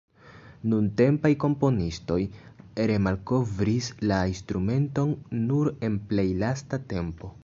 Nuntempaj 0.71 1.29
komponistoj 1.43 2.17
remalkovris 2.91 3.91
la 4.13 4.17
instrumenton 4.31 5.13
nur 5.43 5.71
en 5.89 6.01
plej 6.13 6.27
lasta 6.45 6.81
tempo. 6.95 7.35